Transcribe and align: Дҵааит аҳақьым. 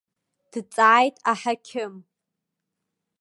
Дҵааит 0.51 1.15
аҳақьым. 1.31 1.93